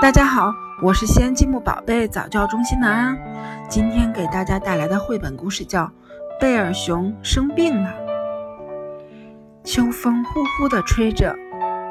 [0.00, 3.18] 大家好，我是西安积木宝贝早教中心的安，
[3.68, 5.82] 今天给大家带来的绘本故事叫
[6.40, 7.90] 《贝尔熊生病了》。
[9.64, 11.34] 秋风呼呼地吹着，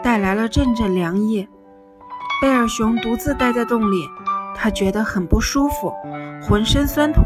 [0.02, 1.48] 带来了阵阵凉意。
[2.42, 4.08] 贝尔熊独自待在洞里，
[4.56, 5.94] 他觉得很不舒服，
[6.42, 7.24] 浑身酸痛，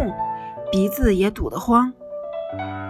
[0.72, 1.94] 鼻子也堵得慌。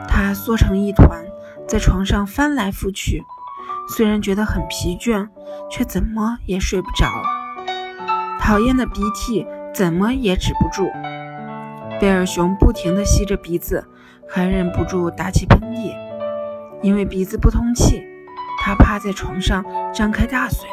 [0.08, 1.24] 他缩成一团，
[1.72, 3.24] 在床上翻来覆去，
[3.88, 5.30] 虽然觉得很疲倦，
[5.70, 7.24] 却怎么也睡不着。
[8.42, 10.92] 讨厌的鼻涕怎么也止不住，
[11.98, 13.88] 贝尔熊不停地吸着鼻子，
[14.28, 15.96] 还忍不住打起喷嚏。
[16.82, 18.04] 因为鼻子不通气，
[18.60, 20.68] 他趴在床上，张开大嘴，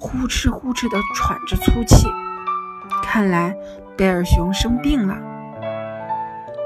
[0.00, 2.08] 呼哧呼哧地喘着粗气。
[3.02, 3.54] 看来
[3.98, 5.14] 贝尔熊生病了。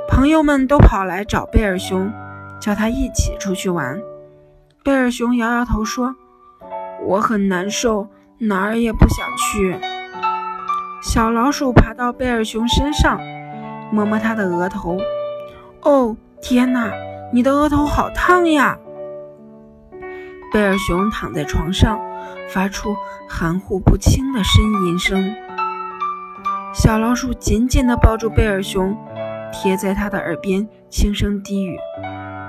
[0.08, 2.12] 朋友们都跑来找贝尔熊，
[2.60, 4.00] 叫他一起出去玩。
[4.84, 6.14] 贝尔熊摇摇头说
[7.06, 9.78] ：“我很难受，哪儿也不想去。”
[11.02, 13.20] 小老鼠爬到贝尔熊身上，
[13.92, 14.96] 摸摸他的额头。
[15.82, 16.90] 哦，天哪，
[17.32, 18.78] 你的额头好烫呀！
[20.52, 22.00] 贝尔熊躺在床上，
[22.48, 22.96] 发出
[23.28, 25.34] 含糊不清的呻吟声。
[26.72, 28.96] 小老鼠紧紧地抱住贝尔熊，
[29.52, 31.78] 贴在他的耳边轻声低语：“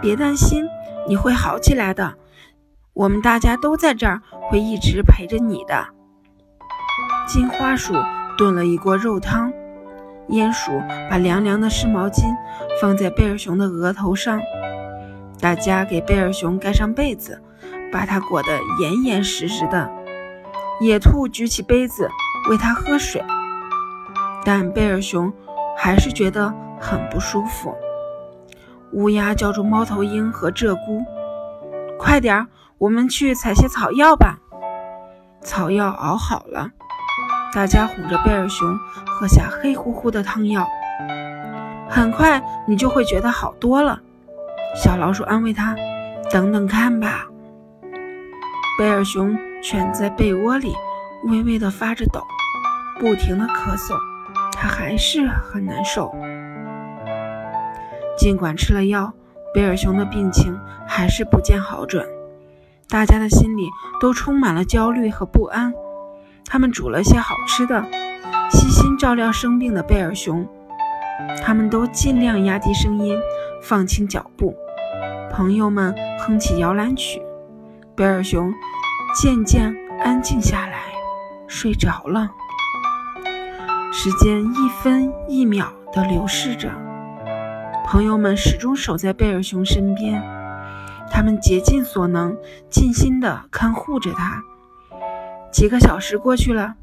[0.07, 0.65] 别担心，
[1.05, 2.13] 你会好起来的。
[2.93, 5.87] 我们大家都在这儿，会一直陪着你的。”
[7.27, 7.93] 金花鼠。
[8.37, 9.51] 炖了一锅肉汤，
[10.29, 10.71] 鼹鼠
[11.09, 12.21] 把凉凉的湿毛巾
[12.79, 14.39] 放在贝尔熊的额头上，
[15.41, 17.41] 大家给贝尔熊盖上被子，
[17.91, 18.49] 把它裹得
[18.79, 19.89] 严严实实的。
[20.79, 22.07] 野兔举起杯子
[22.47, 23.25] 喂它喝水，
[24.45, 25.33] 但贝尔熊
[25.75, 27.75] 还是觉得很不舒服。
[28.93, 31.05] 乌鸦叫住猫头鹰和鹧鸪
[31.99, 34.39] ：“快点儿，我们去采些草药吧。”
[35.41, 36.69] 草药熬好了。
[37.53, 38.77] 大家哄着贝尔熊
[39.07, 40.67] 喝下黑乎乎的汤药，
[41.89, 43.99] 很快你就会觉得好多了。
[44.75, 45.75] 小老鼠安慰他
[46.29, 47.25] ：“等等看吧。”
[48.77, 50.75] 贝尔熊蜷在被窝里，
[51.23, 52.21] 微微的发着抖，
[52.99, 53.95] 不停的咳嗽，
[54.51, 56.13] 他还是很难受。
[58.17, 59.13] 尽管吃了药，
[59.53, 62.05] 贝尔熊的病情还是不见好转，
[62.89, 63.69] 大家的心里
[64.01, 65.71] 都充满了焦虑和不安。
[66.45, 67.85] 他们煮了些好吃的，
[68.49, 70.47] 悉心照料生病的贝尔熊。
[71.43, 73.17] 他们都尽量压低声音，
[73.61, 74.55] 放轻脚步。
[75.31, 77.21] 朋友们哼起摇篮曲，
[77.95, 78.51] 贝尔熊
[79.15, 80.83] 渐渐安静下来，
[81.47, 82.29] 睡着了。
[83.91, 86.69] 时间一分一秒地流逝着，
[87.89, 90.21] 朋友们始终守在贝尔熊身边，
[91.09, 92.37] 他们竭尽所能，
[92.69, 94.43] 尽心地看护着他。
[95.53, 96.73] 几个小时过去了，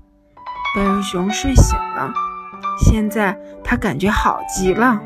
[0.74, 2.10] 贝尔熊睡醒了。
[2.78, 4.98] 现在他感觉好极了。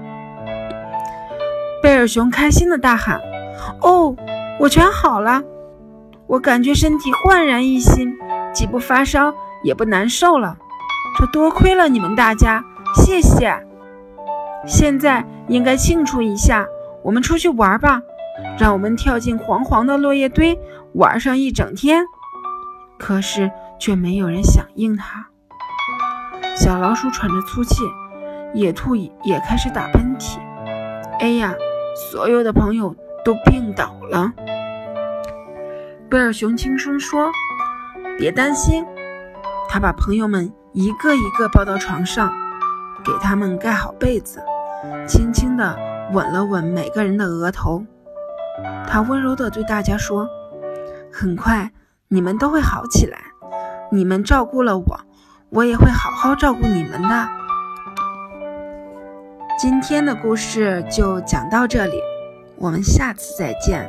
[1.82, 3.20] 贝尔熊开心地大喊
[3.82, 4.15] ：“哦，
[4.60, 5.42] 我全好了！
[6.28, 8.16] 我感觉身体焕然一新，
[8.54, 9.34] 既不发烧
[9.65, 10.56] 也不难受了。
[11.19, 13.66] 这多亏了你们大家，谢谢！
[14.66, 16.66] 现在应该庆祝一下，
[17.02, 18.02] 我们出去玩吧！
[18.58, 20.58] 让我们跳进黄黄的落叶堆，
[20.92, 22.04] 玩上一整天。”
[22.98, 25.28] 可是却没有人响应他。
[26.56, 27.84] 小老鼠喘着粗气，
[28.52, 30.38] 野兔也开始打喷嚏。
[31.20, 31.54] 哎呀，
[32.10, 34.32] 所有的朋友都病倒了。
[36.10, 37.30] 贝尔熊轻声说
[38.18, 38.84] ：“别担心。”
[39.70, 42.32] 他把朋友们一个一个抱到床上，
[43.04, 44.42] 给他们盖好被子，
[45.06, 45.77] 轻轻地
[46.12, 47.84] 吻了吻每个人的额头。
[48.87, 50.28] 他温柔地对大家说
[51.12, 51.71] ：“很快。”
[52.11, 53.19] 你们都会好起来。
[53.93, 55.00] 你们照顾了我，
[55.50, 57.28] 我也会好好照顾你们的。
[59.59, 62.00] 今天的故事就讲到这里，
[62.56, 63.87] 我们下次再见。